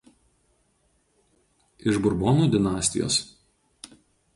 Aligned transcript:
Iš 1.93 2.01
Burbonų 2.09 2.51
dinastijos. 2.59 3.23